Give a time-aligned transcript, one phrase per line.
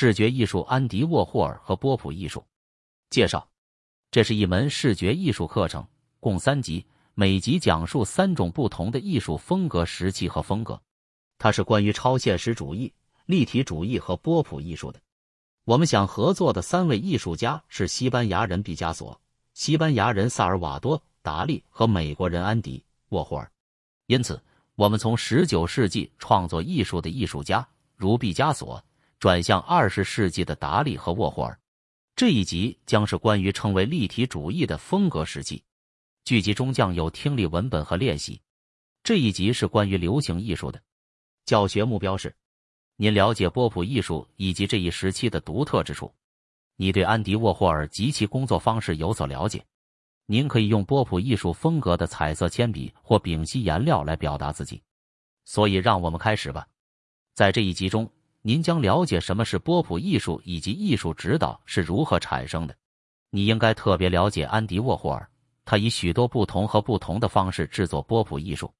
[0.00, 2.42] 视觉艺术，安迪沃霍尔和波普艺术
[3.10, 3.46] 介绍。
[4.10, 5.86] 这是一门视觉艺术课程，
[6.20, 10.80] 共三集，每集讲述三种不同的艺术风格时期和风格。
[11.36, 12.90] 它是关于超现实主义、
[13.26, 14.98] 立体主义和波普艺术的。
[15.66, 19.20] 我们想合作的三位艺术家是西班牙人毕加索、
[19.52, 22.78] 西班牙人萨尔瓦多·达利和美国人安迪·
[23.10, 23.52] 沃霍尔。
[24.06, 24.42] 因此，
[24.76, 28.82] 我们从十九世纪创作艺术的艺术家如毕加索，
[29.20, 31.60] 转向二十世纪的达利和沃霍尔。
[32.16, 35.62] 这一集将是关于称为立体主义的风格时期。
[36.24, 38.40] 剧集中将有听力文本和练习。
[39.02, 40.82] 这一集是关于流行艺术的。
[41.44, 42.34] 教学目标是：
[42.96, 46.10] 您了解波普艺术以及这一时期的独特之处。
[46.76, 49.62] 你对安迪沃霍尔及其工作方式有所了解。
[50.24, 54.82] 您可以用波普艺术风格的彩色铅笔或丙烯颜料来表达自己。
[55.44, 56.66] 所以，让我们开始吧。
[57.34, 58.10] 在这一集中。
[58.42, 62.74] 您将了解什么是波普艺术以及艺术指导是如何产生的。
[63.28, 65.28] 你应该特别了解安迪沃霍尔，
[65.64, 68.72] 他以许多不同和不同的方式制作波普艺术。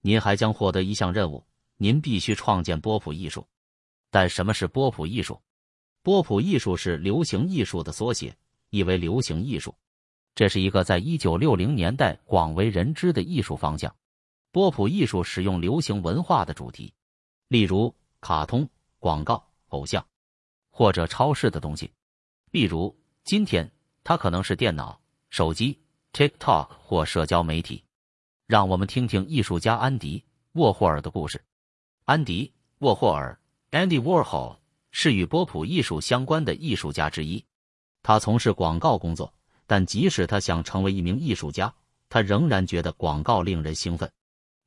[0.00, 1.44] 您还将获得一项任务，
[1.76, 3.46] 您必须创建波普艺术。
[4.10, 5.40] 但什么是波普艺术？
[6.02, 8.36] 波普艺术是流行艺术的缩写，
[8.70, 9.74] 意为流行艺术。
[10.34, 13.94] 这是一个在一九六零年代广为人知的艺术方向。
[14.50, 16.92] 波普艺术使用流行文化的主题，
[17.46, 18.68] 例如卡通。
[19.04, 20.02] 广告、偶像，
[20.70, 21.92] 或者超市的东西，
[22.52, 23.70] 例如今天
[24.02, 25.78] 它可能是电脑、手机、
[26.14, 27.84] TikTok 或社交媒体。
[28.46, 30.18] 让我们听听艺术家安迪·
[30.52, 31.44] 沃霍尔的故事。
[32.06, 32.46] 安迪·
[32.78, 33.38] 沃霍尔
[33.72, 34.56] （Andy Warhol）
[34.90, 37.44] 是与波普艺术相关的艺术家之一。
[38.02, 39.30] 他从事广告工作，
[39.66, 41.70] 但即使他想成为一名艺术家，
[42.08, 44.10] 他仍然觉得广告令人兴奋。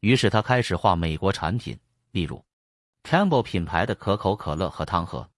[0.00, 1.74] 于是他开始画美国产品，
[2.10, 2.44] 例如。
[3.06, 5.28] Campbell 品牌的可口可乐和汤盒，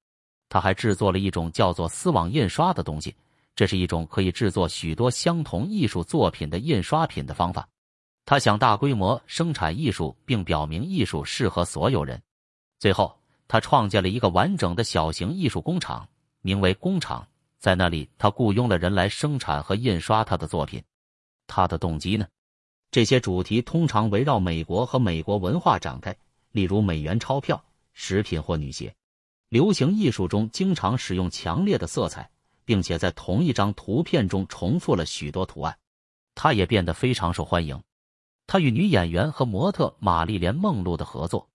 [0.49, 3.15] 他还制作了一种叫做丝网印刷的东西，
[3.55, 7.69] 这是一种可以制作许多相同艺术作品的印刷品的方法。
[8.25, 12.19] 他想大规模生产艺术，并表明艺术适合所有人。
[12.79, 13.15] 最后，
[13.47, 16.09] 他创建了一个完整的小型艺术工厂，
[16.41, 17.27] 名为工厂。
[17.59, 20.83] 在那里，他雇佣了人来生产和印刷他的作品。
[21.47, 22.27] 他的动机呢？
[22.91, 26.17] 这些主题通常围绕美国和美国文化展开。
[26.53, 27.63] 例如美元钞票、
[28.01, 28.95] 食品或女鞋。
[29.49, 32.31] 流行艺术中经常使用强烈的色彩，
[32.65, 35.77] 并且在同一张图片中重复了许多图案。
[36.37, 37.83] 他也变得非常受欢迎。
[38.47, 41.51] 他与女演员和模特玛丽莲·梦露的合作。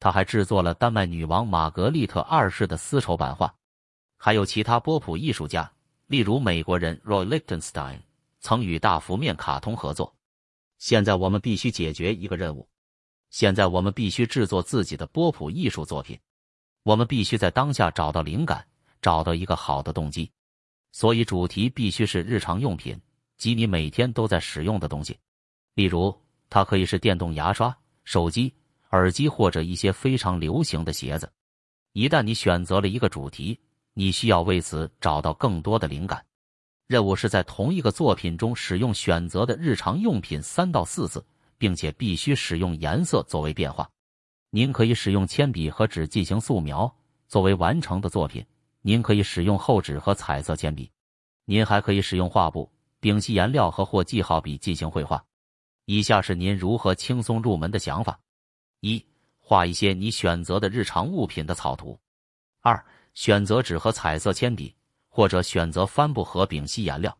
[0.00, 3.54] 他还制作了丹麦女王玛格丽特二世的丝绸版画。
[4.18, 5.70] 还有其他波普艺术家，
[6.08, 8.00] 例如美国人 Roy Lichtenstein
[8.40, 10.16] 曾与大幅面卡通合作。
[10.78, 12.68] 现在我们必须解决一个任务。
[13.30, 16.18] 现在我们必须制作自己的波普艺术作品。
[16.82, 18.64] 我们必须在当下找到灵感，
[19.02, 20.30] 找到一个好的动机。
[20.92, 22.98] 所以主题必须是日常用品，
[23.36, 25.18] 即你每天都在使用的东西。
[25.74, 26.16] 例如，
[26.48, 28.54] 它可以是电动牙刷、手机、
[28.92, 31.30] 耳机或者一些非常流行的鞋子。
[31.92, 33.58] 一旦你选择了一个主题，
[33.92, 36.24] 你需要为此找到更多的灵感。
[36.86, 41.22] 任务是在同一个作品中使用选择的日常用品三到四次。
[41.58, 43.88] 并且必须使用颜色作为变化。
[44.50, 46.94] 您可以使用铅笔和纸进行素描
[47.28, 48.44] 作为完成的作品。
[48.80, 50.90] 您可以使用厚纸和彩色铅笔。
[51.44, 55.24] 您还可以使用画布、丙烯颜料和或记号笔进行绘画。
[55.86, 58.18] 以下是您如何轻松入门的想法：
[58.80, 59.04] 一、
[59.38, 61.98] 画一些你选择的日常物品的草图；
[62.60, 62.84] 二、
[63.14, 64.74] 选择纸和彩色铅笔，
[65.08, 67.12] 或者选择帆布和丙烯颜料；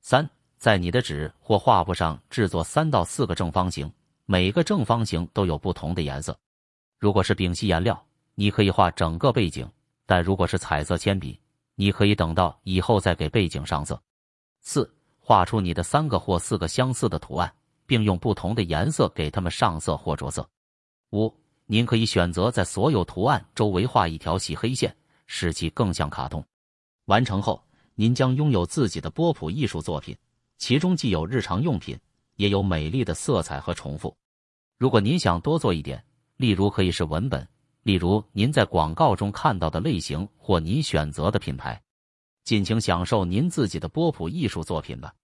[0.00, 0.28] 三。
[0.66, 3.88] 在你的纸或画布上制作三到四个正方形，
[4.24, 6.36] 每个正方形都有不同的颜色。
[6.98, 8.04] 如果是丙烯颜料，
[8.34, 9.64] 你可以画整个背景；
[10.06, 11.38] 但如果是彩色铅笔，
[11.76, 14.02] 你可以等到以后再给背景上色。
[14.60, 17.54] 四、画出你的三个或四个相似的图案，
[17.86, 20.44] 并用不同的颜色给它们上色或着色。
[21.12, 21.32] 五、
[21.66, 24.92] 您可以选择在所有图案周围画一条细黑线，
[25.28, 26.44] 使其更像卡通。
[27.04, 27.64] 完成后，
[27.94, 30.16] 您将拥有自己的波普艺术作品。
[30.58, 31.98] 其中既有日常用品，
[32.36, 34.16] 也有美丽的色彩和重复。
[34.78, 36.04] 如果您想多做一点，
[36.36, 37.46] 例如可以是文本，
[37.82, 41.80] 例如您在广告中看到的类型或您选择的品牌，
[42.44, 45.14] 尽情享受您自己的波普艺术作品吧。